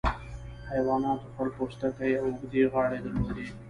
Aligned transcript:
حیواناتو 0.69 1.27
خړ 1.33 1.47
پوستکي 1.55 2.11
او 2.21 2.27
اوږدې 2.31 2.63
غاړې 2.73 2.97
درلودې. 3.05 3.47